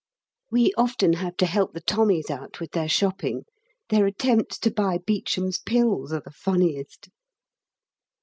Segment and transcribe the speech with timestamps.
[0.49, 3.45] We often have to help the Tommies out with their shopping;
[3.89, 7.09] their attempts to buy Beecham's Pills are the funniest.